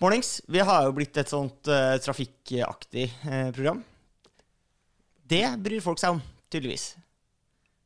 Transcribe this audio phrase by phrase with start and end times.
[0.00, 3.82] Mornings, vi har jo blitt et sånt uh, trafikkaktig uh, program.
[5.28, 6.94] Det bryr folk seg om, tydeligvis.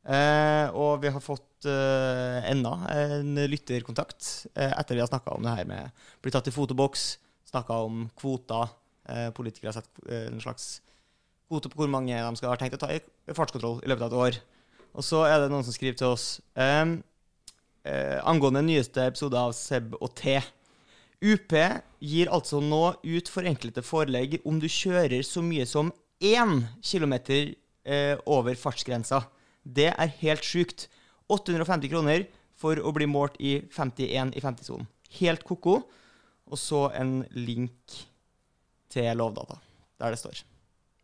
[0.07, 5.65] Uh, og vi har fått enda en lytterkontakt etter vi har snakka om det her
[5.65, 7.05] med bli tatt i fotoboks,
[7.49, 8.69] snakka om kvoter.
[9.33, 10.67] Politikere har satt en slags
[11.49, 12.99] kvote på hvor mange de skal ha tenkt å ta i
[13.33, 14.37] fartskontroll i løpet av et år.
[14.93, 16.85] Og så er det noen som skriver til oss eh,
[18.21, 20.37] angående nyeste episode av Seb og T.
[21.25, 21.53] UP
[22.05, 25.89] gir altså nå ut forenklede forelegg om du kjører så mye som
[26.21, 29.23] én kilometer eh, over fartsgrensa.
[29.65, 30.87] Det er helt sjukt.
[31.33, 34.85] 850 kroner for å bli målt i 51 i 50-sonen.
[35.19, 35.79] Helt ko-ko.
[36.45, 37.95] Og så en link
[38.93, 39.57] til Lovdata,
[40.01, 40.43] der det står.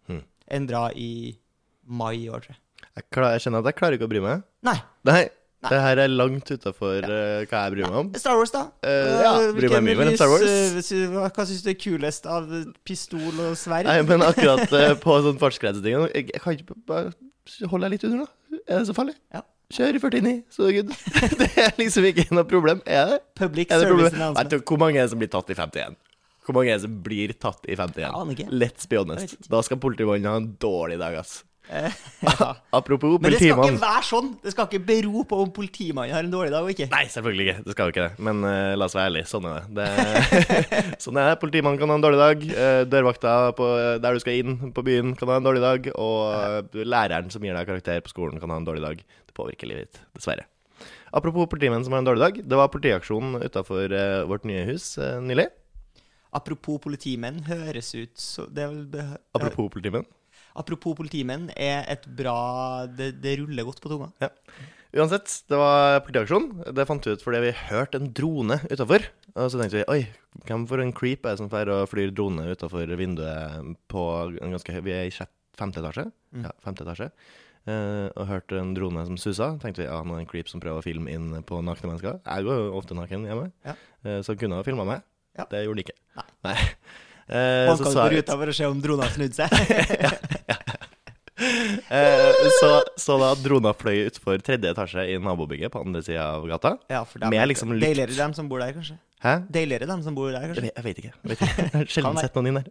[0.05, 0.21] Hmm.
[0.45, 1.33] Endra i
[1.89, 2.61] mai i år, tror jeg.
[2.91, 4.43] Jeg, klar, jeg kjenner at jeg klarer ikke å bry meg.
[4.67, 4.77] Nei.
[5.07, 5.21] Nei,
[5.61, 5.69] Nei.
[5.69, 8.07] det her er langt utafor hva jeg bryr meg om.
[8.17, 8.63] Star Wars, da.
[8.81, 10.45] Uh, ja, Eh, bryr meg mye om Star Wars.
[10.47, 12.49] eh, hva syns du er kulest av
[12.87, 13.85] pistol og sverd?
[13.85, 17.13] Nei, men akkurat uh, på sånn fartsgrenseting jeg, kan ikke bare
[17.69, 18.59] Hold deg litt under, da.
[18.69, 19.15] Er det så farlig?
[19.33, 19.41] Ja.
[19.71, 20.91] Kjør i 49, så er det good.
[21.41, 22.81] det er liksom ikke noe problem.
[22.85, 23.19] Er det?
[23.39, 24.65] Public Er det service announcement.
[24.67, 25.97] Hvor mange er det som blir tatt i 51?
[26.45, 28.01] Hvor mange er det som blir tatt i 51?
[28.03, 28.53] Jeg aner.
[28.63, 29.37] Let's be honest.
[29.51, 31.41] Da skal politimannen ha en dårlig dag, ass.
[31.71, 32.55] Eh, ja.
[32.77, 34.29] Apropos Men det skal ikke være sånn.
[34.43, 36.89] Det skal ikke bero på om politimannen har en dårlig dag og ikke.
[36.91, 37.63] Nei, selvfølgelig ikke.
[37.63, 38.25] Det skal jo ikke det.
[38.27, 39.29] Men uh, la oss være ærlige.
[39.31, 39.87] Sånn er det.
[39.87, 41.39] det sånn er det.
[41.43, 42.45] Politimannen kan ha en dårlig dag.
[42.51, 43.69] Uh, dørvakta på,
[44.03, 45.91] der du skal inn på byen, kan ha en dårlig dag.
[45.95, 49.07] Og uh, læreren som gir deg karakter på skolen, kan ha en dårlig dag.
[49.31, 50.49] Det påvirker livet ditt, dessverre.
[51.15, 52.43] Apropos politimenn som har en dårlig dag.
[52.51, 53.95] Det var politiaksjon utafor
[54.27, 55.47] vårt nye hus nylig.
[56.35, 60.07] Apropos politimenn, høres ut så det er vel Apropos politimenn.
[60.59, 64.09] Apropos politimenn er et bra Det, det ruller godt på tunga.
[64.91, 66.49] Uansett, det var politiaksjon.
[66.75, 69.05] Det fant vi ut fordi vi hørte en drone utafor.
[69.37, 70.01] Og så tenkte vi oi,
[70.49, 74.03] hvem for en creep er det som drar å flyr drone utafor vinduet på
[74.41, 75.13] en ganske høy Vi er i
[75.55, 76.09] femte etasje.
[76.35, 76.43] Mm.
[76.49, 77.07] Ja, femte etasje.
[77.61, 79.51] Uh, og hørte en drone som susa.
[79.61, 81.91] Tenkte vi ja, nå er det en creep som prøver å filme inn på nakne
[81.91, 82.19] mennesker.
[82.25, 83.77] Jeg går jo ofte naken hjemme, Ja.
[84.07, 85.05] uh, så han kunne ha filma meg.
[85.37, 85.45] Ja.
[85.47, 85.97] Det gjorde han ikke.
[86.47, 86.55] Nei.
[86.57, 86.65] Eh,
[87.31, 89.51] Man så kan ruta ut for å se om drona snudde seg?
[90.03, 90.87] ja, seg.
[91.89, 96.45] eh, så, så da drona fløy utfor tredje etasje i nabobygget på andre sida av
[96.49, 96.75] gata.
[96.91, 97.87] ja, for dem, Med liksom lykt.
[97.87, 98.97] Deiligere dem som bor der, kanskje.
[99.23, 99.37] Hæ?
[99.53, 100.69] Deiligere dem som bor der, kanskje.
[100.75, 101.13] jeg vet ikke.
[101.15, 101.65] Jeg, vet ikke.
[101.77, 102.69] har sjelden sett noen inn der.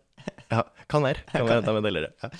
[0.51, 1.27] Ja, kan være.
[1.33, 2.15] Kan være at de er deligere.
[2.23, 2.33] Ja.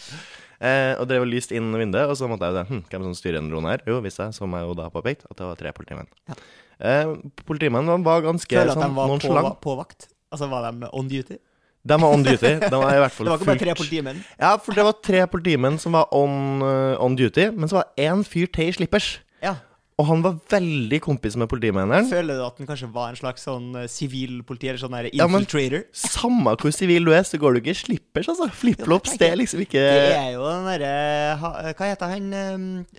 [0.61, 3.15] Eh, og drev og lyste inn vinduet, og så måtte jeg jo hm, hvem som
[3.17, 3.85] styrer en drone her?
[3.89, 6.11] Jo, visste jeg, som jeg jo da påpekt, at det var tre politimenn.
[6.29, 6.37] Ja.
[6.81, 7.13] Eh,
[7.49, 10.11] politimennene var ganske Føler at sånn de var på, på vakt.
[10.31, 11.39] Altså, var de on duty?
[11.87, 12.59] De var on duty.
[12.61, 14.19] De var i hvert fall Det var ikke bare tre politimenn.
[14.39, 17.89] Ja, for det var tre politimenn som var on, eh, on duty, men så var
[17.97, 19.19] det én fyr til i slippers.
[19.43, 19.55] Ja.
[20.01, 22.07] Og han var veldig kompis med politimennene.
[22.09, 25.27] Føler du at han kanskje var en slags sånn eh, sivilpoliti, eller sånn der Ja,
[25.29, 25.85] men- infiltrator?
[25.93, 28.49] Samme hvor sivil du er, så går du ikke i slippers, altså.
[28.53, 31.37] Flipflops, det er liksom ikke Det er jo den derre
[31.77, 32.33] Hva heter han?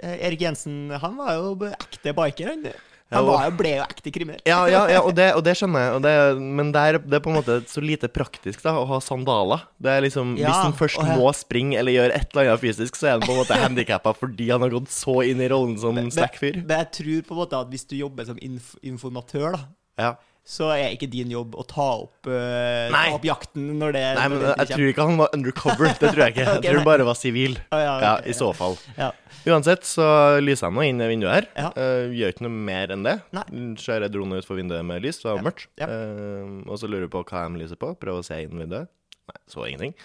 [0.02, 0.90] eh, Erik Jensen.
[1.02, 2.66] Han var jo ekte biker, han.
[3.12, 4.42] Han var jo, ble jo ekte kriminell.
[4.48, 6.04] Ja, ja, ja og, det, og det skjønner jeg.
[6.06, 6.14] Det,
[6.60, 9.66] men det er, det er på en måte så lite praktisk da å ha sandaler.
[9.82, 12.96] Det er liksom, Ja, Hvis han først må springe eller gjøre et eller annet fysisk,
[13.00, 15.76] så er han på en måte handikappa fordi han har gått så inn i rollen
[15.82, 16.62] som slack-fyr.
[16.64, 19.66] Men jeg tror på en måte at hvis du jobber som inf informatør, da,
[20.02, 20.14] Ja.
[20.42, 24.24] Så er ikke din jobb å ta opp, uh, ta opp jakten når det Nei,
[24.34, 25.92] men det jeg tror ikke han var undercover.
[26.02, 26.46] Det tror jeg ikke.
[26.56, 27.60] Jeg tror han bare var sivil.
[27.70, 28.78] Å, ja, Ja, I så fall.
[28.98, 29.12] Ja.
[29.52, 30.06] Uansett så
[30.42, 31.48] lyser jeg nå inn i vinduet her.
[31.54, 31.70] Ja.
[31.78, 33.16] Uh, gjør ikke noe mer enn det.
[33.38, 33.46] Nei.
[33.78, 35.70] jeg dronen utfor vinduet med lys, det var mørkt.
[35.82, 37.94] Eh, og så lurer jeg på hva de lyser på.
[38.02, 38.90] Prøver å se inn vinduet.
[39.32, 39.96] Nei, så ingenting.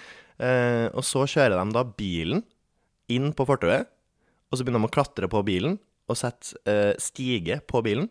[0.93, 2.45] Og så kjører de da bilen
[3.13, 3.89] inn på fortauet,
[4.53, 8.11] og så begynner de å klatre på bilen og sette stige på bilen.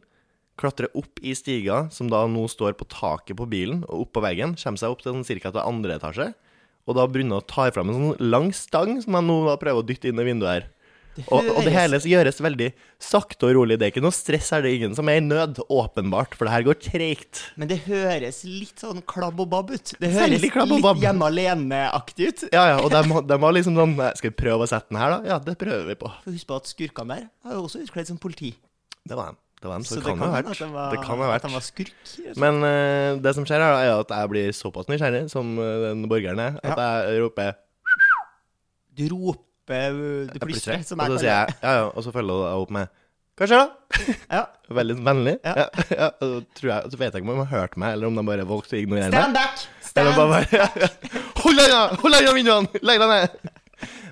[0.60, 4.24] Klatre opp i stiga, som da nå står på taket på bilen og opp på
[4.24, 4.56] veggen.
[4.60, 6.30] Kommer seg opp til sånn cirka til andre etasje.
[6.86, 9.82] Og da begynner å ta fram en sånn lang stang som jeg nå da prøver
[9.82, 10.72] å dytte inn i vinduet her.
[11.32, 12.68] Og, og det hele gjøres veldig
[13.02, 13.78] sakte og rolig.
[13.80, 16.48] Det er ikke noe stress her, det er ingen som er i nød, åpenbart, for
[16.48, 17.42] det her går treigt.
[17.60, 19.96] Men det høres litt sånn klabb og babb ut.
[20.02, 20.60] Det høres litt
[21.06, 22.46] hjemme alene-aktig ut.
[22.52, 25.16] Ja, ja, og de, de var liksom sånn Skal vi prøve å sette den her,
[25.16, 25.34] da?
[25.36, 26.12] Ja, det prøver vi på.
[26.28, 28.52] Husk på at skurkene der har jo også utkledd som politi.
[29.06, 29.42] Det var dem.
[29.66, 30.50] Det var dem, så, Så det kan ha vært.
[30.54, 31.46] at var, Det kan ha At vært.
[31.50, 32.10] de var skurk.
[32.38, 36.42] Men uh, det som skjer er at jeg blir såpass nysgjerrig som eh, den borgeren
[36.44, 37.56] er, at jeg roper
[38.96, 39.98] Du roper,
[40.30, 42.76] du plystrer, som Og jeg så sier jeg ja, ja, og så følger jeg opp
[42.78, 42.94] med
[43.36, 44.06] Hva skjer, da?
[44.38, 44.44] Ja.
[44.78, 45.36] Veldig vennlig.
[45.42, 45.56] Ja.
[45.66, 45.68] Ja.
[46.04, 48.22] Ja, og så, jeg, så vet jeg ikke om de har hørt meg, eller om
[48.22, 49.18] de bare valgte å ignorere meg.
[49.18, 49.66] Stand back!
[49.82, 50.70] Stand bare
[51.42, 51.84] Hold deg unna!
[52.06, 52.86] Hold deg unna vinduene!
[52.86, 53.55] Legg deg ned!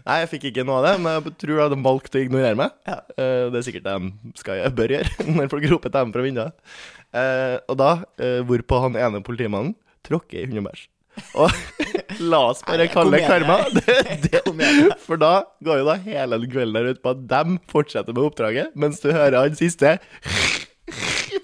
[0.03, 2.73] Nei, jeg fikk ikke noe av det, men jeg tror de valgte å ignorere meg.
[2.89, 2.97] Ja.
[3.15, 6.25] Uh, det er sikkert de skal, gjøre- bør gjøre når folk roper til dem fra
[6.25, 6.73] vinduet.
[7.13, 10.89] Uh, og da, uh, hvorpå han ene politimannen tråkker i hundebæsj.
[11.37, 11.53] Og
[12.33, 13.59] la oss bare kalle det karma.
[13.77, 17.59] Det, det, for da går jo da hele den kvelden der ut på at dem
[17.71, 19.95] fortsetter med oppdraget, mens du hører han siste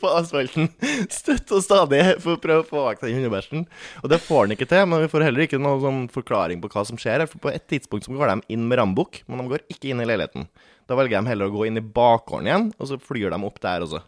[0.01, 0.69] på asfalten
[1.19, 3.65] støtt og stadig for å prøve å få vekk den hundebæsjen.
[4.03, 6.71] Og det får han ikke til, men vi får heller ikke noen sånn forklaring på
[6.73, 7.25] hva som skjer.
[7.29, 10.03] For på et tidspunkt så går de inn med rambukk, men de går ikke inn
[10.03, 10.49] i leiligheten.
[10.89, 13.59] Da velger de heller å gå inn i bakgården igjen, og så flyr de opp
[13.63, 14.01] der også.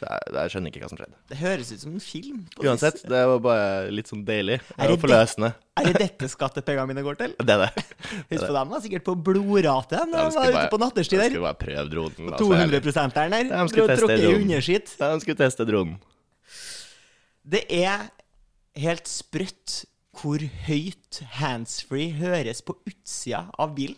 [0.00, 1.16] Jeg, skjønner ikke hva som skjedde.
[1.30, 2.38] Det høres ut som en film.
[2.64, 5.52] Uansett, det var bare litt sånn deilig Er det forløsende.
[5.80, 7.34] Er det dette skattepengene mine går til?
[7.46, 7.84] Det er det.
[8.32, 11.32] Husk på dem var sikkert på blodrate da De var ute på nattestid De der.
[11.34, 12.30] skulle bare prøve dronen.
[12.30, 12.82] da, så ærlig.
[12.84, 13.50] 200 der.
[13.52, 14.50] De skulle teste dronen.
[15.00, 15.96] De skulle teste dronen.
[17.50, 18.08] Det er
[18.80, 19.80] helt sprøtt
[20.20, 23.96] hvor høyt handsfree høres på utsida av bilen.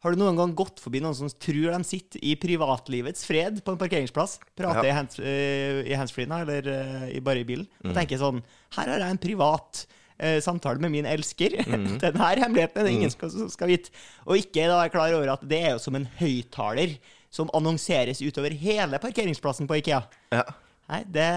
[0.00, 3.74] Har du noen gang gått forbi noen som tror de sitter i privatlivets fred på
[3.74, 4.38] en parkeringsplass?
[4.56, 4.92] Prater Ja.
[4.92, 7.66] i, hands, eh, i handsfree-en eller eh, i, bare i bilen?
[7.84, 7.90] Mm.
[7.90, 8.38] Og tenker sånn
[8.78, 9.82] Her har jeg en privat
[10.22, 11.58] uh, samtale med min elsker.
[11.70, 11.98] Mm.
[12.00, 13.92] Den her hemmeligheten er det ingen skal, som skal vite.
[14.26, 16.96] Og ikke da er klar over at det er jo som en høyttaler
[17.30, 20.00] som annonseres utover hele parkeringsplassen på Ikea.
[20.34, 20.42] Ja.
[20.90, 21.28] Nei, det,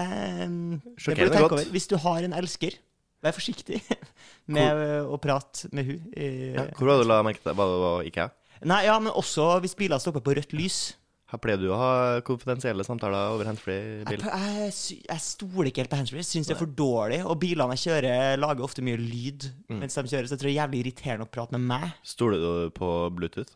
[0.48, 1.68] det bør du tenke over.
[1.70, 2.74] Hvis du har en elsker,
[3.22, 3.78] vær forsiktig
[4.54, 6.00] med hvor, å prate med hun.
[6.16, 8.26] i- Ja, Hvor var det du la merke til hva det var IKEA?
[8.64, 10.94] Nei, ja, men også hvis biler stopper på rødt lys.
[11.34, 14.22] Her pleier du å ha konfidensielle samtaler over handsfree Jeg, bil.
[14.22, 14.72] jeg,
[15.08, 16.22] jeg, stoler ikke helt på handsfree.
[16.28, 17.18] Syns det er for dårlig.
[17.26, 19.78] Og bilene jeg kjører, lager ofte mye lyd Mm.
[19.80, 21.86] mens de kjører, så jeg tror det er jævlig irriterende å prate med meg.
[22.04, 23.54] Stoler du på Bluetooth?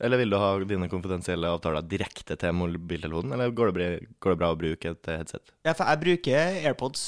[0.00, 3.88] Eller vil du ha dine konfidensielle avtaler direkte til mobiltelefonen, eller går det, bra,
[4.24, 5.52] går det bra å bruke et headset?
[5.68, 7.02] Ja, for jeg bruker AirPods.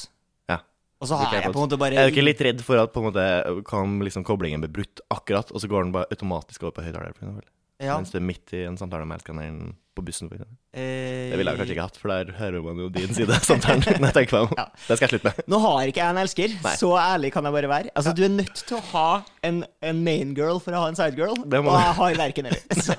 [1.03, 2.93] Og så har jeg på en måte bare Er du ikke litt redd for at
[2.95, 3.25] på en måte
[3.67, 7.43] kan liksom koblingen bli brutt akkurat, og så går den bare automatisk over på høyttaler?
[7.83, 11.35] Ja, Mens du er midt i en samtale med elskeren på bussen, for eh, Det
[11.37, 13.83] ville jeg kanskje ikke hatt, for der hører man jo din side av samtalen.
[13.85, 14.55] jeg tenker meg om.
[14.57, 14.63] Ja.
[14.87, 15.41] Det skal jeg slutte med.
[15.53, 16.71] Nå har ikke jeg en elsker, Nei.
[16.79, 17.91] så ærlig kan jeg bare være.
[17.93, 19.03] Altså, Du er nødt til å ha
[19.45, 22.65] en, en main girl for å ha en side girl, og jeg har verken eller.
[22.87, 22.97] Så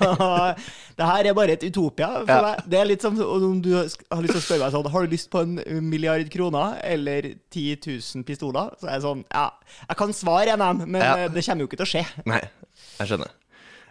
[0.95, 2.39] det her er bare et utopia for Ja.
[2.47, 2.63] meg.
[2.71, 5.11] Det er litt som om du har lyst til å spørre meg sånn Har du
[5.17, 5.59] lyst på en
[5.91, 8.71] milliard kroner eller 10 000 pistoler?
[8.79, 9.49] Så er jeg sånn Ja,
[9.89, 11.27] jeg kan svare av men Ja.
[11.27, 12.05] det kommer jo ikke til å skje.
[12.23, 12.39] Nei,
[13.01, 13.35] jeg skjønner.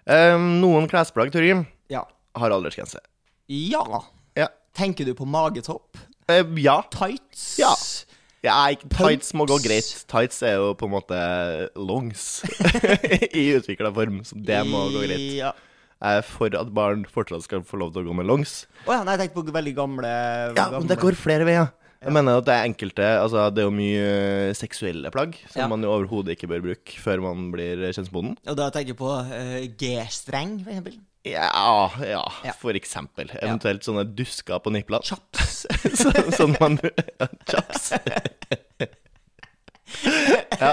[0.06, 2.04] Um, noen klesplagg, Torgrim, Ja.
[2.36, 3.00] har aldersgrense.
[3.48, 4.02] Ja.
[4.36, 4.48] Ja.
[4.76, 5.96] Tenker du på magetopp?
[6.28, 6.82] Eh, ja.
[6.90, 7.58] Tights?
[7.58, 7.74] Ja.
[8.44, 8.56] Ja,
[8.92, 9.86] tights må gå greit.
[10.10, 11.18] Tights er jo på en måte
[11.80, 12.42] longs
[13.32, 15.30] i utvikla form, så det må gå greit.
[15.38, 15.54] Ja.
[16.28, 18.66] For at barn fortsatt skal få lov til å gå med longs.
[18.84, 20.10] Å ja, nei, jeg tenkte på veldig gamle
[20.58, 21.70] Ja, men det går flere veier.
[22.04, 24.04] Jeg mener at det er enkelte Altså, det er jo mye
[24.50, 25.68] eh, seksuelle plagg som Ja.
[25.72, 28.36] man jo overhodet ikke bør bruke før man blir kjønnsmoden.
[28.46, 30.98] Og da tenker jeg på uh, G-streng, for eksempel.
[31.24, 31.48] Ja,
[32.04, 32.52] ja, Ja.
[32.60, 33.30] for eksempel.
[33.40, 35.00] Eventuelt sånne dusker på niplene.
[35.08, 35.64] Chaps.
[36.36, 36.76] Sånn man
[37.50, 37.94] Chaps.
[40.62, 40.70] ja.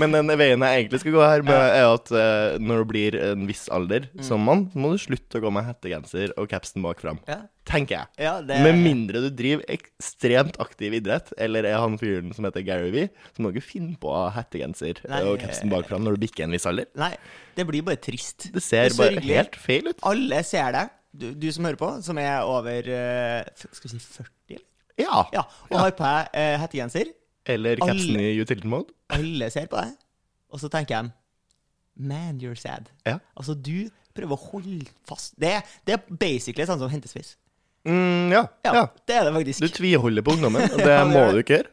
[0.00, 3.18] Men den veien jeg egentlig skal gå her, med, er at uh, når du blir
[3.30, 4.22] en viss alder Mm.
[4.24, 7.18] som mann, må du slutte å gå med hettegenser og capsen bak fram.
[7.28, 7.42] Ja.
[7.68, 8.24] Tenker jeg.
[8.24, 12.64] Ja, det Med mindre du driver ekstremt aktiv idrett, eller er han fyren som heter
[12.64, 15.84] Gary Vee, så må du ikke finne på å ha hettegenser Nei, og capsen bak
[15.90, 16.88] fram når du bikker en viss alder.
[16.98, 17.12] Nei,
[17.58, 18.48] det blir bare trist.
[18.54, 20.00] Det ser Det bare helt feil ut.
[20.08, 20.86] Alle ser det.
[21.18, 24.66] Du, du som hører på, som er over uh, Skal vi si 40, eller?
[24.98, 25.22] Ja.
[25.36, 27.12] Ja, og har på deg uh, hettegenser.
[27.48, 28.92] Eller capsen i utility mode.
[29.14, 29.96] Alle ser på deg.
[30.52, 31.10] Og så tenker jeg
[31.98, 32.92] Man, you're sad.
[33.08, 33.16] Ja.
[33.36, 35.56] Altså, du prøver å holde fast Det,
[35.86, 37.34] det er basically sånn som hentesvis.
[37.88, 38.44] Mm, ja.
[38.66, 38.84] Ja, ja.
[39.08, 39.64] det er det faktisk.
[39.64, 41.72] Du tviholder på ungdommen, det må du ikke gjøre.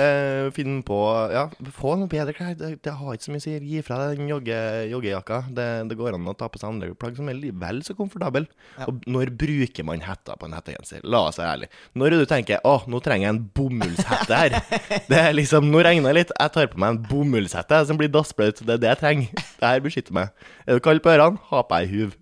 [0.00, 0.96] Eh, finn på
[1.32, 1.44] Ja,
[1.76, 2.54] få noe bedre klær.
[2.58, 3.56] Det, det har ikke så mye å si.
[3.70, 4.58] Gi fra deg den jogge,
[4.90, 5.40] joggejakka.
[5.56, 8.46] Det, det går an å ta på seg andre plagg som er vel så komfortable.
[8.78, 8.88] Ja.
[8.90, 11.04] Og når bruker man hetta på en hettegenser?
[11.04, 11.70] La oss være ærlig.
[12.00, 14.58] Når du tenker å, nå trenger jeg en bomullshette her.
[15.10, 16.32] Det er liksom, Nå regner det litt.
[16.34, 18.62] Jeg tar på meg en bomullshette som blir dassblaut.
[18.64, 19.44] Det er det jeg trenger.
[19.60, 20.34] Det her beskytter meg.
[20.66, 22.16] Er du kald på ørene, ha på deg huv.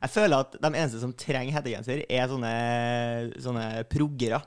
[0.00, 2.52] Jeg føler at de eneste som trenger hettegenser, er sånne,
[3.44, 4.40] sånne proggere.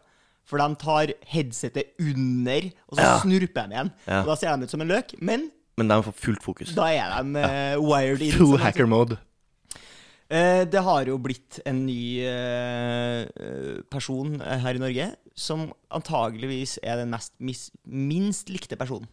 [0.46, 3.20] For de tar headsetet under, og så Ja.
[3.24, 3.92] snurper de igjen.
[4.08, 4.22] Ja.
[4.22, 6.74] Og da ser de ut som en løk, men Men de får fullt fokus.
[6.76, 8.32] da er de eh, wired in.
[8.32, 9.18] Full som hacker mode.
[10.30, 15.72] Eh, det har jo blitt en ny eh, eh, person eh, her i Norge som
[15.92, 19.08] antageligvis er den mest mis minst likte personen.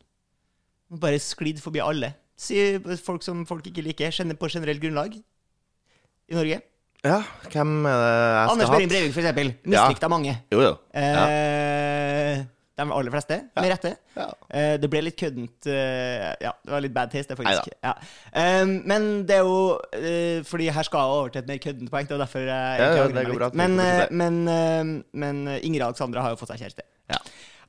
[0.90, 2.14] Bare sklidd forbi alle.
[2.36, 6.60] Si folk som folk ikke liker, kjenner på generelt grunnlag i Norge.
[7.00, 8.70] Ja, hvem er det jeg skal Anders?
[8.74, 9.52] Behring Breivik, for eksempel.
[9.64, 9.84] Ja.
[9.86, 10.34] Mislikt av mange.
[10.52, 10.72] Jo, jo.
[11.00, 12.42] Eh,
[12.80, 13.90] De aller fleste, med rette.
[14.16, 14.26] Ja.
[14.56, 17.72] Eh, det ble litt køddent eh, Ja, det var litt bad taste, det, faktisk.
[17.84, 17.92] Ja.
[18.32, 19.58] Eh, men det er jo
[19.96, 22.08] eh, Fordi her skal jeg over til et mer køddent poeng.
[22.08, 23.50] Det er derfor jeg Ja, egentlig ja, angrer det går bra.
[23.50, 23.60] litt.
[23.60, 26.86] Men, Vi eh, men, eh, men Ingrid Alexandra har jo fått seg kjæreste.
[27.12, 27.20] Ja.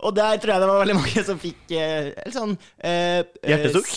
[0.02, 2.54] Og der tror jeg det var veldig mange som fikk eh, en sånn
[2.84, 3.92] eh, eh, Hjertesukk?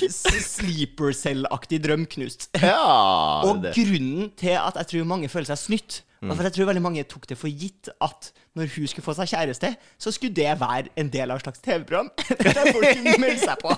[0.45, 2.51] Sleeper cell-aktig drøm knust.
[2.65, 2.81] Ja,
[3.49, 3.75] Og det.
[3.77, 6.31] grunnen til at jeg tror mange føler seg snytt, Mm.
[6.33, 9.13] var for jeg tror veldig mange tok det for gitt at når hun skulle få
[9.19, 9.69] seg kjæreste,
[10.01, 12.09] så skulle det være en del av et slags TV-program.
[12.47, 13.75] Der folk kunne melde seg på.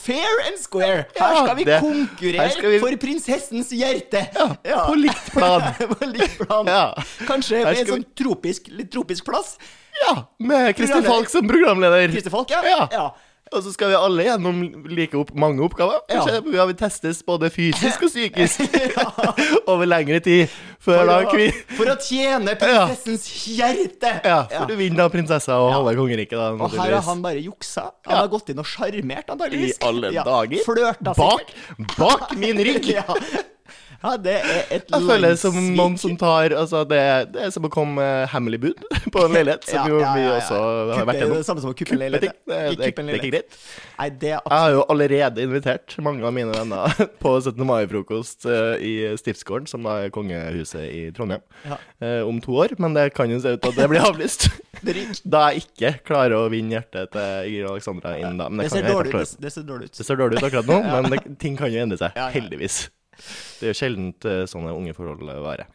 [0.00, 1.04] Fair and square.
[1.18, 4.22] Her skal vi konkurrere vi- for prinsessens hjerte.
[4.64, 5.62] Ja, på likt plan.
[5.94, 6.66] på likt plan.
[6.70, 6.84] Ja.
[7.28, 9.56] Kanskje med en sånn tropisk, litt tropisk plass.
[10.06, 12.08] Ja, med Kristin Falk som programleder.
[12.14, 12.86] Christer Falk, ja.
[12.90, 13.08] Ja.
[13.50, 14.58] Og så skal vi alle gjennom
[14.94, 15.98] like opp mange oppgaver.
[16.06, 16.20] Ja.
[16.20, 18.76] Kanskje vi har testes både fysisk og psykisk
[19.72, 20.52] over lengre tid.
[20.80, 24.14] Før For, å, for å tjene prinsessens hjerte.
[24.24, 26.38] Ja, for du vinner da prinsessa og halve kongeriket.
[26.38, 27.90] Og her har han bare juksa.
[28.06, 30.62] Han har gått inn og sjarmert, I alle dager.
[30.66, 31.54] Flørta Bak,
[31.98, 32.94] bak min rygg!
[34.04, 34.12] ja.
[34.16, 37.00] det er et Jeg føler det som noen som tar Altså, det,
[37.34, 40.60] det er som å komme hemmelig bud på en leilighet, som jo vi også
[40.94, 41.36] har vært Det gjennom.
[41.40, 42.36] det samme som å kuppe en leilighet.
[42.48, 43.58] Det, det, er ikke greit.
[43.98, 47.60] Nei, det er Jeg har jo allerede invitert mange av mine venner på 17.
[47.68, 51.78] mai-frokost eh, i Stiftsgården, som da er kongehuset i Trondheim, Ja.
[52.00, 52.74] eh, om to år.
[52.80, 54.48] Men det kan jo se ut at det blir avlyst.
[55.28, 58.48] Da jeg ikke klarer å vinne hjertet til Ingrid Alexandra innen da.
[58.48, 59.26] Men Det det, ser dårlig det.
[59.44, 59.98] Det ser dårlig ut.
[59.98, 60.80] Det ser dårlig ut akkurat nå,
[61.10, 62.16] men ting kan jo endre seg.
[62.34, 62.86] Heldigvis.
[63.60, 65.68] Det er jo sjeldent eh, sånne unge forhold varer.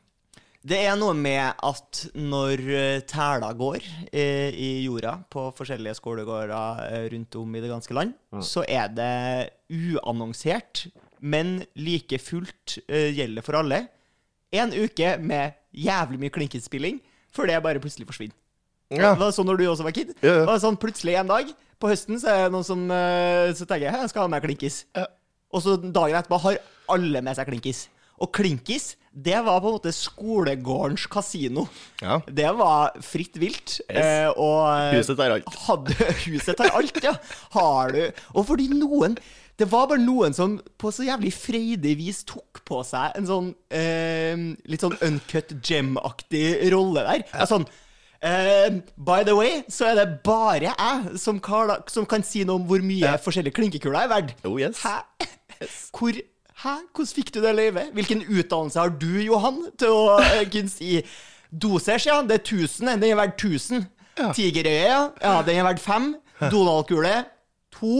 [0.65, 6.79] Det er noe med at når eh, tæla går eh, i jorda på forskjellige skolegårder
[6.87, 9.11] eh, rundt om i det ganske land, så er det
[9.69, 10.87] uannonsert,
[11.21, 13.83] men like fullt eh, gjelder for alle.
[14.55, 16.97] En uke med jævlig mye klinkespilling,
[17.35, 18.37] før det bare plutselig forsvinner.
[18.93, 19.13] Ja.
[19.17, 20.13] Var sånn når du også var kid?
[20.21, 20.43] Ja, ja.
[20.49, 21.49] Var sånn plutselig en dag
[21.81, 24.45] på høsten så er det noen som eh, Så tenker jeg jeg skal ha med
[24.45, 24.83] klinkis.
[24.95, 25.07] Ja.
[25.53, 26.59] Og så dagen etterpå har
[26.91, 27.85] alle med seg klinkis.
[28.23, 31.65] Og klinkis, det var på en måte skolegårdens kasino.
[32.03, 32.21] Ja.
[32.27, 33.79] Det var fritt vilt.
[33.89, 35.49] eh, og eh, Huset tar alt.
[35.65, 35.95] Hadde,
[36.29, 37.11] huset tar alt, ja.
[37.55, 38.01] Har du
[38.35, 39.17] Og fordi noen
[39.59, 43.49] Det var bare noen som på så jævlig freidig vis tok på seg en sånn
[43.71, 44.35] eh,
[44.67, 47.25] litt sånn uncut gem-aktig rolle der.
[47.33, 47.47] Ja.
[47.51, 47.67] Sånn
[48.25, 52.57] Uh, By the way, så er det bare jeg som, kan, som kan si noe
[52.57, 54.31] om hvor mye forskjellige klinkekuler er verdt.
[54.49, 54.79] Oh yes.
[54.81, 54.95] Hæ?
[55.93, 56.17] Hvor
[56.65, 56.75] Hæ?
[56.97, 57.93] Hvordan fikk du det løyvet?
[57.93, 60.97] Hvilken utdannelse har du, Johan, til å eh, kunne si
[61.53, 62.95] Dosers, ja, det er 1000.
[62.95, 63.85] Den er verdt 1000.
[64.33, 65.01] Tigerøye, ja.
[65.21, 66.07] ja, den er verdt 5.
[66.51, 67.13] Donald-kule
[67.77, 67.93] 2.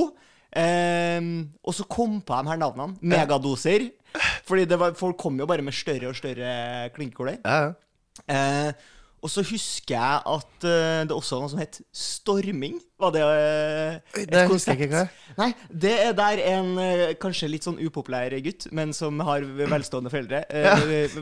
[0.55, 1.29] Ehm,
[1.63, 2.97] og så kom på de her navnene.
[3.05, 3.89] Megadoser.
[4.47, 7.41] Fordi det var, folk kom jo bare med større og større klinkekuler.
[7.45, 7.73] Ja, ja.
[8.31, 8.93] Eh,
[9.25, 12.75] og så husker jeg at uh, det også var noe som het storming.
[13.01, 14.77] Var det uh, et det konsept?
[14.77, 15.01] ikke hva.
[15.39, 15.47] Nei,
[15.83, 20.43] det er der en uh, kanskje litt sånn upopulær gutt, men som har velstående foreldre,
[20.47, 20.75] ja.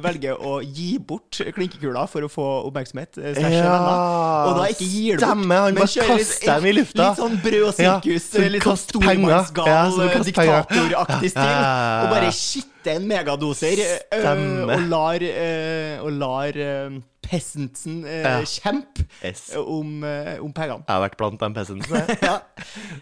[0.03, 3.17] velger å gi bort klinkekula for å få oppmerksomhet.
[3.24, 4.03] eh, Ja, venner.
[4.51, 5.31] Og da ikke gir det bort.
[5.31, 7.07] stemmer, han bare kaster dem i lufta.
[7.07, 9.81] Litt sånn brød og sirkus, ja, litt sånn stormannsgal, Ja,
[10.27, 11.55] diktatoraktig stil.
[12.03, 13.81] Og bare skitter en megadoser,
[14.19, 15.25] og lar,
[16.03, 16.62] og lar
[17.24, 18.42] eh, peasantsen eh, Ja.
[19.24, 19.56] Yes.
[19.58, 20.84] om, eh, om pengene.
[20.88, 22.18] Jeg har vært blant de peasantsene.
[22.30, 22.36] ja.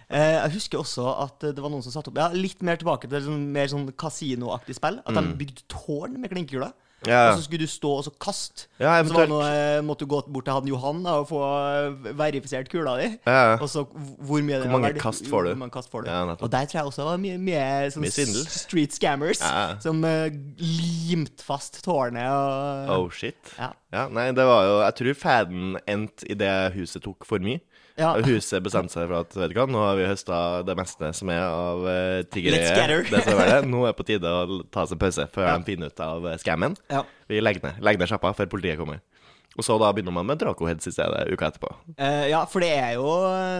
[0.10, 2.78] Eh, jeg husker også at eh, det var noen som satte opp ja, litt mer
[2.82, 5.02] tilbake til sånn, mer sånn kasinoaktig spill.
[5.06, 6.72] At de bygde tårn med klinkekuler.
[7.08, 7.32] Ja.
[7.32, 8.68] Og så skulle du stå og så kaste.
[8.82, 12.12] Ja, så noe, eh, måtte du gå bort til han Johan da, og få eh,
[12.20, 13.08] verifisert kula di.
[13.26, 13.58] Ja.
[13.58, 15.52] Og så hvor mye Hvor mange kast får du?
[15.58, 16.12] Mange kast får du?
[16.12, 19.42] Ja, og der tror jeg også var mye, mye, sånn Mye street scammers
[19.82, 20.30] som uh,
[20.62, 23.40] limte fast tårnet og Oh shit.
[23.58, 23.72] Ja.
[23.92, 27.60] Ja, nei, det var jo Jeg tror faden endte i det huset tok for mye.
[28.00, 28.14] Ja.
[28.24, 31.30] Huset bestemte seg for at vet du hva, nå har vi høsta det meste som
[31.34, 32.24] er av uh,
[33.44, 33.70] er det.
[33.74, 35.58] Nå er det på tide å ta seg en pause før Ja.
[35.58, 36.76] de finner ut av skammen scammen.
[36.90, 37.04] Ja.
[37.28, 39.02] Vi legger ned, legger ned sjappa før politiet kommer.
[39.60, 41.74] Og så da begynner man med Draco-heads i stedet uka etterpå.
[42.00, 43.10] Uh, ja, for det er, jo,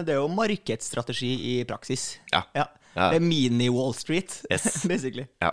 [0.08, 2.14] det er jo markedsstrategi i praksis.
[2.32, 2.46] Ja.
[2.56, 2.64] Ja.
[2.96, 4.82] Det er mini-Wall Street, Yes.
[4.88, 5.26] basically.
[5.44, 5.52] Ja.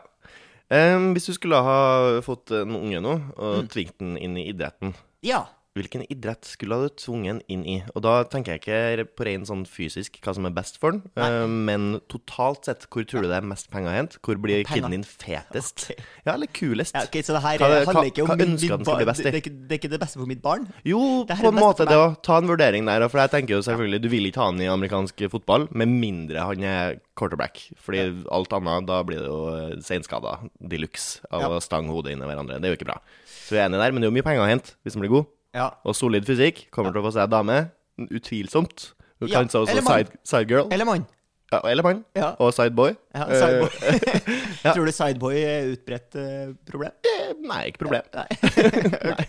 [0.69, 1.77] Um, hvis du skulle ha
[2.23, 3.69] fått en unge nå, og Mm.
[3.73, 4.95] tvingt den inn i idretten,
[5.25, 5.43] Ja.
[5.77, 7.75] Hvilken idrett skulle du tvunget den inn i?
[7.95, 11.03] Og da tenker jeg ikke på ren sånn fysisk hva som er best for den,
[11.15, 14.17] eh, men totalt sett, hvor tror du det er mest penger å hente?
[14.25, 14.81] Hvor blir Penger.
[14.89, 15.85] kiden din fetest?
[15.91, 16.03] Okay.
[16.25, 16.95] Ja, eller kulest?
[16.97, 19.05] ja okay, så det her Hva er- handler ikke om hva ønsker han skal bli
[19.11, 19.23] best i?
[19.29, 20.67] det, det er ikke det beste for mitt barn?
[20.83, 22.17] Jo, på en måte det òg.
[22.25, 24.67] Ta en vurdering der, for jeg tenker jo selvfølgelig Du vil ikke ha han i
[24.67, 27.61] amerikansk fotball, med mindre han er quarterback.
[27.79, 31.47] Fordi alt annet, da blir det jo eh, seinskada de luxe av Ja.
[31.49, 32.59] å stange hodet inn i hverandre.
[32.59, 32.99] Det er jo ikke bra.
[33.27, 35.01] Så jeg er enig der, men det er jo mye penger å hente hvis han
[35.03, 35.25] blir god.
[35.55, 35.69] Ja.
[35.87, 36.67] Og solid fysikk.
[36.71, 37.61] Kommer til å få seg dame.
[38.09, 38.91] Utvilsomt.
[39.19, 39.81] Du Ja, kan seg også
[40.23, 40.67] sidegirl.
[40.69, 40.73] side.
[40.75, 41.07] Eller mann.
[41.51, 42.03] Ja, eller mann.
[42.15, 42.35] Ja.
[42.39, 42.91] Og sideboy.
[43.15, 43.69] Ja, Eh, sideboy.
[44.65, 44.73] ja.
[44.75, 46.91] Tror du sideboy er utbredt uh, problem?
[47.09, 48.05] eh, nei, ikke problem.
[48.13, 49.25] Nei.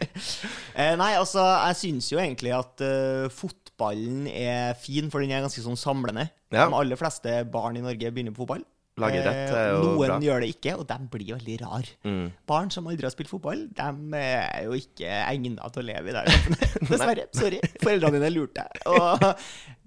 [0.76, 5.42] Eh, nei, altså, jeg syns jo egentlig at uh, fotballen er fin, for den er
[5.46, 6.28] ganske sånn samlende.
[6.52, 8.62] De aller fleste barn i Norge begynner på fotball.
[9.00, 10.19] Lagerrett rett er jo Noen bra.
[10.26, 11.90] gjør det ikke, og de blir veldig rar.
[12.07, 12.23] Mm.
[12.50, 13.90] Barn som aldri har spilt fotball, de
[14.21, 16.25] er jo ikke egna til å leve i det.
[16.90, 17.26] Dessverre.
[17.37, 17.61] Sorry.
[17.83, 18.88] Foreldrene dine lurte deg.
[18.90, 19.30] Og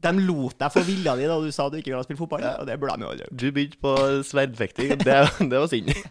[0.03, 2.65] de lot deg få vilja di da du sa du ikke ville spille fotball, og
[2.67, 3.37] det burde de jo aldri gjort.
[3.39, 3.93] Du begynte på
[4.27, 4.89] sverdfekting.
[4.99, 5.19] Det,
[5.51, 5.93] det var synd.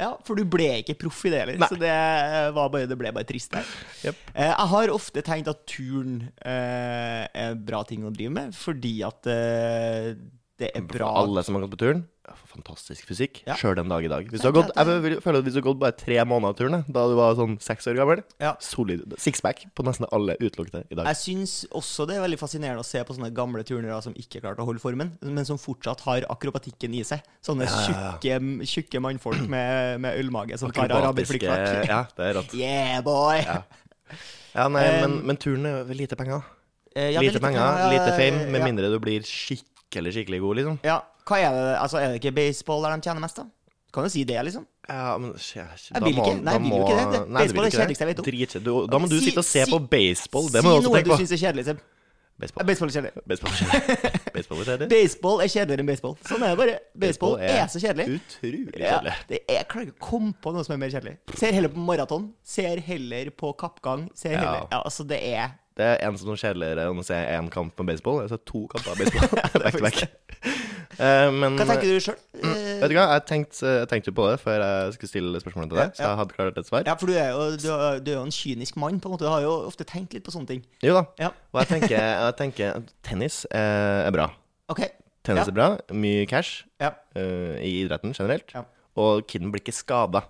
[0.00, 1.90] Ja, for du ble ikke proff i det heller, så det,
[2.56, 3.66] var bare, det ble bare trist der.
[4.00, 4.16] Jep.
[4.32, 8.94] Eh, Jeg har ofte tenkt at turn er en bra ting å drive med, fordi
[9.04, 10.14] at eh,
[10.60, 12.02] det er bra Alle som har gått på turen,
[12.50, 13.40] fantastisk fysikk.
[13.46, 13.54] Ja.
[13.58, 14.26] Sjøl den dag i dag.
[14.30, 16.58] Hvis du har gått, jeg føler at hvis du har gått bare tre måneder av
[16.58, 18.52] turen, da du var sånn seks år gammel, Ja.
[18.60, 21.08] solid sixpack på nesten alle utelukkede i dag.
[21.10, 24.42] Jeg syns også det er veldig fascinerende å se på sånne gamle turnere som ikke
[24.44, 27.24] klarte å holde formen, men som fortsatt har akrobatikken i seg.
[27.42, 28.38] Sånne Ja, ja, ja.
[28.68, 31.86] tjukke, mannfolk med, med ølmage som tar araberflikkflakk.
[31.90, 32.54] Ja, det er rått.
[32.54, 33.40] Yeah, boy!
[33.42, 33.62] Ja.
[34.54, 36.42] Ja, nei, Um, men, men turen er lite penger.
[36.96, 38.66] Eh, ja, det er lite penger, penger, lite fame, med ja.
[38.66, 40.78] mindre du blir skikkelig, skikkelig god, liksom.
[40.84, 41.78] Ja, hva er det?
[41.82, 43.44] Altså, er det ikke baseball der de tjener mest, da?
[43.92, 44.66] Kan jo si det, liksom.
[44.88, 46.42] Ja, men Jeg vil ikke.
[46.42, 47.20] Nei, jeg vil jo ikke det.
[47.20, 48.24] Det- Nei, baseball er det kjedeligste jeg vet om.
[48.24, 48.64] Dritkjedelig.
[48.64, 50.46] Du- Da må du Si- sitte og se si- på baseball.
[50.50, 51.18] Det si må du også noe du tenke på.
[51.18, 51.64] syns er kjedelig.
[51.64, 51.78] Seb.
[52.40, 52.66] Baseball.
[52.66, 53.12] Baseball er kjedelig.
[53.28, 54.32] Baseball er kjedelig.
[54.32, 54.88] Baseball er kjedelig.
[54.88, 56.16] Baseball er kjedeligere enn baseball.
[56.24, 56.78] Sånn er det bare.
[56.98, 58.06] Baseball er så kjedelig.
[58.16, 59.14] Utrolig Ja, kjedelig.
[59.28, 61.16] det er, jeg klarer ikke å komme på noe som er mer kjedelig.
[61.36, 62.32] Ser heller på maraton.
[62.42, 64.08] Ser heller på kappgang.
[64.14, 64.66] Ser Ja.
[64.72, 67.78] Ja, altså, det er Det er en som er kjedeligere enn å se én kamp
[67.80, 68.20] med baseball.
[68.24, 70.02] Jeg ser to kamper med baseball back to back.
[71.00, 72.16] Uh, men Hva tenker du sjøl?
[72.42, 75.78] Vet du hva, jeg tenkte, jeg tenkte på det før jeg skulle stille spørsmålet til
[75.80, 76.82] deg, så Ja, Så jeg hadde klart et svar.
[76.88, 79.14] Ja, for du er, jo, du, er, du er jo en kynisk mann, på en
[79.14, 79.24] måte.
[79.24, 80.64] Du har jo ofte tenkt litt på sånne ting.
[80.84, 81.04] Jo da.
[81.22, 81.30] Ja.
[81.54, 84.28] Og jeg tenker, jeg tenker at tennis er, er bra.
[84.72, 84.90] Okay.
[85.24, 85.52] Tennis Ja.
[85.54, 85.70] er bra.
[85.96, 86.92] Mye cash Ja.
[87.16, 88.52] eh, i idretten generelt.
[88.56, 88.64] Ja.
[89.00, 90.24] Og kiden blir ikke skada.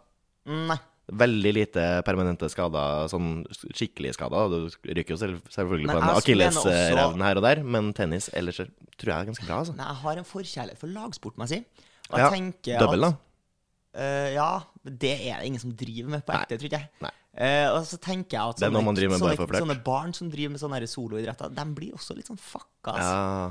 [0.47, 0.78] Mm, Nei.
[1.11, 3.43] Veldig lite permanente skader, sånn
[3.75, 4.52] skikkelige skader.
[4.52, 8.61] Du ryker jo selv, selvfølgelig Men på en akillesrevne her og der, men tennis ellers
[8.61, 9.75] er- tror jeg er ganske bra, altså.
[9.75, 11.85] Nei, jeg har en forkjærlighet for lagsport, må jeg si.
[12.11, 13.26] Og Ja, jeg tenker Double, at da.
[13.91, 14.50] Uh, ja,
[14.87, 16.89] det er det ingen som driver med på ekte, tror jeg.
[17.02, 17.11] Nei.
[17.30, 21.50] Uh, og så tenker jeg at sånne, for sånne barn som driver med sånne soloidretter,
[21.54, 22.95] de blir også litt sånn fucka.
[22.95, 23.11] Altså.
[23.11, 23.50] Ja.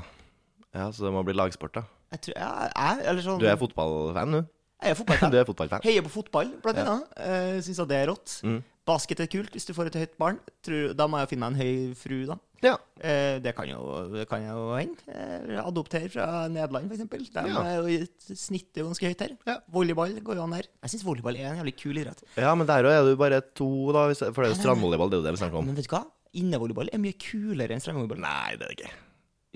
[0.80, 1.84] ja, så det må bli lagsport, da.
[2.12, 4.48] Jeg tror, ja, jeg, eller sånn, Du er fotballfan, du?
[4.82, 5.30] Jeg er fotballfan.
[5.34, 5.82] Du er fotballfan.
[5.86, 6.84] Heier på fotball, blant Ja.
[6.96, 7.16] annet.
[7.16, 8.36] Uh, Syns at det er rått.
[8.46, 8.60] Mm.
[8.90, 10.38] Basket er kult hvis du får et høyt barn.
[10.66, 12.36] Tror, da må jeg finne meg en høy fru, da.
[12.64, 12.72] Ja.
[13.00, 13.78] Uh, det kan jo,
[14.12, 14.98] det kan jo hende.
[15.08, 17.30] Uh, adoptere fra Nederland, f.eks.
[17.32, 17.62] De Ja.
[17.62, 19.36] er jo i et snitt jo ganske høyt her.
[19.48, 19.58] Ja.
[19.72, 20.66] Volleyball går jo an her.
[20.82, 22.24] Jeg syns volleyball er en jævlig kul idrett.
[22.36, 25.20] ja, men der òg er du bare to, da, for det er jo strandvolleyball, det
[25.20, 25.66] er jo det vi snakker om.
[25.70, 26.02] Men vet du hva?
[26.40, 28.20] Innevolleyball er mye kulere enn strandvolleyball.
[28.22, 28.92] Nei, det er det ikke.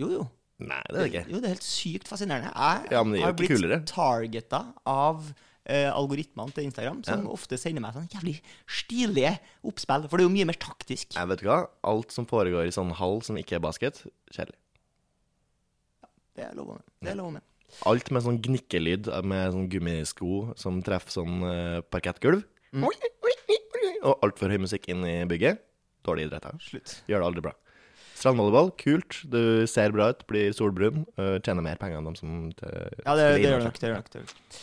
[0.04, 0.24] Jo, jo.
[0.62, 1.24] Nei, det er det ikke.
[1.32, 2.52] Jo, det er helt sykt fascinerende.
[2.54, 3.80] Jeg Ja, har blitt kulere.
[3.90, 5.32] targeta av
[5.66, 8.36] eh, algoritmene til Instagram, som ofte sender meg sånn jævlig
[8.70, 9.32] stilige
[9.66, 10.06] oppspill.
[10.08, 11.16] For det er jo mye mer taktisk.
[11.16, 14.58] Jeg vet du hva, alt som foregår i sånn hall som ikke er basket, kjedelig.
[16.34, 16.86] Det er lov med.
[17.02, 17.42] Det er lov med.
[17.90, 22.44] Alt med sånn gnikkelyd med sånn gummisko som treffer sånn uh, parkettgulv.
[22.74, 22.86] Mm.
[24.04, 25.62] Og altfor høy musikk inn i bygget.
[26.04, 26.44] Dårlig idrett.
[26.44, 26.58] her.
[26.60, 26.98] Slutt.
[27.08, 27.54] Gjør det aldri bra.
[28.14, 29.20] Strandvolleyball, kult.
[29.30, 31.04] Du ser bra ut, blir solbrun.
[31.18, 33.80] Uh, tjener mer penger enn de som Ja, det, det gjør nok.
[33.80, 34.58] det gjør nok, det gjør nok.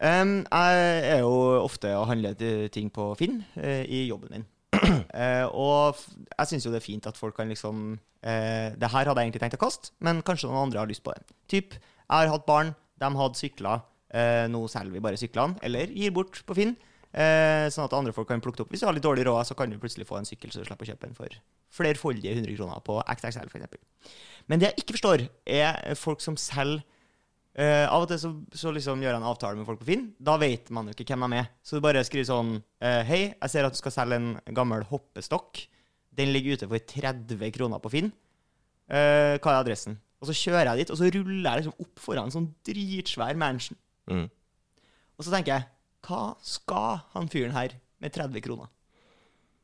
[0.00, 4.48] Em, jeg er jo ofte og handler ting på Finn uh, i jobben min.
[4.74, 6.00] Uh, og
[6.38, 9.28] jeg syns jo det er fint at folk kan liksom uh, Det her hadde jeg
[9.28, 11.36] egentlig tenkt å kaste, men kanskje noen andre har lyst på det.
[11.52, 13.84] Typ, jeg har hatt barn, de hadde sykler.
[14.10, 16.74] Eh, nå selger vi bare syklene, eller gir bort på Finn.
[17.10, 18.74] Eh, sånn at andre folk kan plukke det opp.
[18.74, 20.68] Hvis du har litt dårlig råd, så kan du plutselig få en sykkel så du
[20.68, 21.40] slipper å kjøpe en for
[21.74, 24.14] flerfoldige 100 kroner på XXL, f.eks.
[24.50, 26.84] Men det jeg ikke forstår, er folk som selger
[27.58, 30.04] Eh, av og til så, så liksom gjør jeg en avtale med folk på Finn.
[30.22, 31.48] Da vet man jo ikke hvem de er.
[31.66, 34.86] Så du bare skriver sånn eh, Hei, jeg ser at du skal selge en gammel
[34.88, 35.64] hoppestokk.
[36.16, 38.12] Den ligger ute for 30 kroner på Finn.
[38.90, 39.98] Eh, hva er adressen?
[40.20, 43.38] Og så kjører jeg dit, og så ruller jeg liksom opp foran en sånn dritsvær
[43.40, 43.78] mansion.
[44.10, 44.26] Mm.
[45.16, 45.68] Og så tenker jeg
[46.06, 48.70] Hva skal han fyren her med 30 kroner?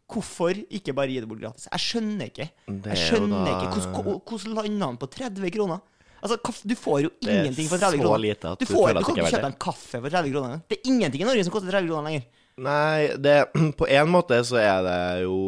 [0.07, 1.67] Hvorfor ikke bare gi det bort gratis?
[1.73, 2.47] Jeg skjønner ikke.
[2.69, 3.87] Jeg er skjønner ikke.
[3.97, 5.81] Hvordan, lander han på 30 kroner?
[6.23, 8.23] Altså, Du får jo ingenting for 30 kroner.
[8.23, 10.61] lite at du, du får, føler du kan ikke kjøpe en kaffe for 30 kroner.
[10.69, 12.29] Det er ingenting i Norge som koster 30 kroner lenger.
[12.57, 13.35] Nei, det,
[13.81, 15.41] på en måte så er det jo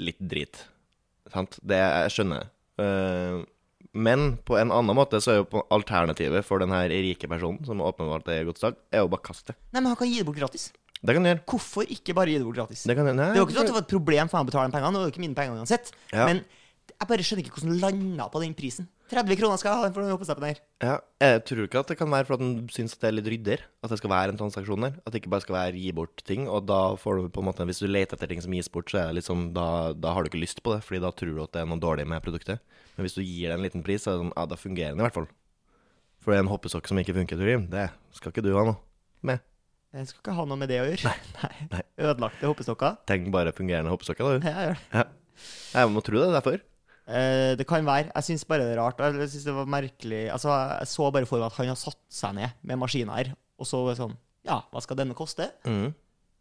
[0.00, 0.64] litt drit.
[1.34, 1.58] Sant?
[1.62, 2.48] Det jeg skjønner.
[2.80, 3.44] Eh,
[3.96, 7.62] men på en annen måte så er jo på alternativet for den her rike personen,
[7.66, 9.56] som åpenbart er godt er å bare kaste.
[9.72, 10.68] Nei, men han kan gi det bort gratis.
[11.00, 11.42] Det kan gjøre.
[11.48, 12.84] Hvorfor ikke bare gi det bort gratis?
[12.88, 14.50] Det kan, nei, Det var ikke sånn at det var et problem for han å
[14.50, 14.92] betale pengene.
[14.96, 15.92] Det var jo ikke mine penger uansett.
[16.12, 16.28] Ja.
[16.28, 16.42] Men
[16.96, 18.86] jeg bare skjønner ikke hvordan han landa på den prisen.
[19.12, 20.60] 30 kroner skal jeg ha den for den hoppestappen her.
[20.82, 23.16] Ja, jeg tror ikke at det kan være for at han syns at det er
[23.18, 23.60] litt rydder.
[23.84, 24.96] At det skal være en transaksjon der.
[25.04, 26.48] At det ikke bare skal være gi bort ting.
[26.50, 28.90] Og da får du på en måte Hvis du leter etter ting som gis bort,
[28.90, 31.36] så er det sånn da, da har du ikke lyst på det, Fordi da tror
[31.36, 32.64] du at det er noe dårlig med produktet.
[32.96, 34.96] Men hvis du gir det en liten pris, så er det sånn Ja, da fungerer
[34.96, 35.28] den i hvert fall.
[36.24, 37.68] For det er en hoppesokk som ikke funker, Torim.
[37.70, 38.80] Det skal ikke du ha noe
[39.22, 39.44] med.
[39.94, 41.12] Jeg skal ikke ha noe med det å gjøre.
[41.12, 41.52] Nei.
[41.76, 41.84] Nei.
[42.02, 42.98] Ødelagte hoppestokker.
[43.06, 44.50] Tenk bare fungerende hoppesokker, da.
[44.50, 44.88] Ja, jeg gjør det.
[44.98, 45.04] Ja.
[45.76, 46.58] Jeg må tro det er derfor.
[47.06, 48.10] Eh, det kan være.
[48.10, 48.98] Jeg syns bare det er rart.
[48.98, 52.00] Jeg synes det var merkelig Altså, Jeg så bare for meg at han har satt
[52.10, 53.30] seg ned med maskiner her,
[53.62, 54.16] og så sånn
[54.46, 55.46] Ja, hva skal denne koste?
[55.66, 55.94] Mm.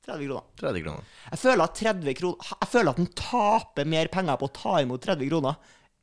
[0.06, 0.43] 30 kroner.
[0.62, 1.06] 30 kroner.
[1.32, 4.75] Jeg føler at 30 kroner Jeg føler at han taper mer penger på å ta
[4.82, 5.56] imot 30 kroner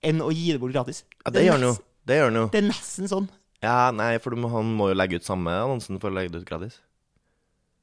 [0.02, 1.04] enn å gi det bort gratis.
[1.22, 1.74] Ja, det det gjør han jo.
[2.06, 2.46] Det gjør han jo.
[2.50, 3.28] Det er nesten sånn.
[3.62, 6.48] Ja, nei, for han må jo legge ut samme annonsen for å legge det ut
[6.48, 6.80] gratis.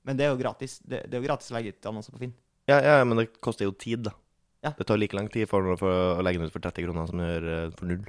[0.04, 0.80] Men det er jo gratis.
[0.84, 2.34] Det, det er jo gratis å legge ut annonser på Finn.
[2.68, 4.12] Ja, ja, men det koster jo tid, da.
[4.66, 4.74] Ja.
[4.76, 7.22] Det tar like lang tid for, for å legge den ut for 30 kroner som
[7.22, 8.08] det gjør eh, for null.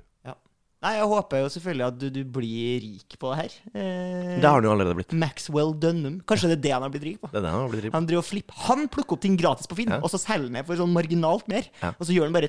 [0.80, 3.56] Nei, jeg håper jo selvfølgelig at du, du blir rik på det her.
[3.76, 5.12] Eh, Det har han jo allerede blitt.
[5.12, 6.14] Maxwell Dunham.
[6.24, 7.28] Kanskje det er det han har blitt rik på?
[7.28, 7.96] Det er det han har blitt rik på.
[7.98, 8.56] Han driver og flipper.
[8.64, 9.98] Han plukker opp ting gratis på Finn, Ja.
[10.00, 11.68] og så selger han det for sånn marginalt mer.
[11.82, 11.92] Ja.
[11.98, 12.48] Og så gjør han bare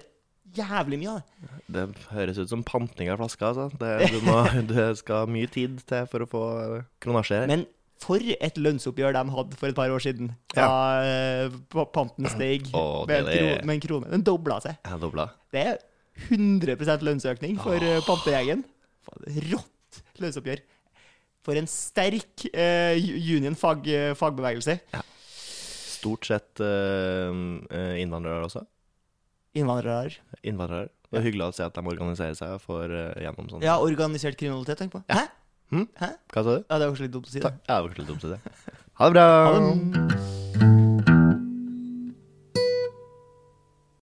[0.61, 1.59] jævlig mye av det.
[1.75, 1.83] Det
[2.13, 3.67] høres ut som panting av flasker, altså.
[3.83, 4.37] Det, du må,
[4.71, 7.51] du, skal mye tid til for å få eh, kronasje her.
[7.51, 7.67] Men
[8.01, 10.67] for et lønnsoppgjør de hadde for et par år siden, da
[11.05, 11.59] eh,
[11.93, 14.11] panten steg oh, med, en kro, med en krone.
[14.15, 14.79] Den dobla seg.
[14.87, 15.27] Jeg dobla.
[15.53, 15.79] Det er
[16.31, 18.01] 100 lønnsøkning for oh.
[18.07, 18.65] pantegjengen.
[19.05, 20.65] Faen, Rått lønnsoppgjør.
[21.41, 22.97] For en sterk uh,
[23.33, 23.87] union fag,
[24.17, 24.77] fagbevegelse.
[26.01, 27.29] Stort sett eh,
[27.77, 28.63] eh, innvandrere også.
[29.57, 30.15] Innvandrere.
[30.41, 30.89] Innvandrere.
[31.11, 33.65] Det er hyggelig å se at de organiserer seg for uh, gjennom sånn.
[33.65, 35.03] Ja, organisert kriminalitet, tenk på.
[35.11, 35.27] Hæ?
[35.71, 35.88] Hm?
[36.01, 36.07] Hæ?
[36.34, 36.63] Hva sa du?
[36.67, 37.53] Ja, det var kanskje litt dumt å si det.
[37.67, 38.77] Ja, det var kanskje litt dumt å si det.
[38.99, 39.27] Ha det bra!
[39.47, 40.40] Ha det.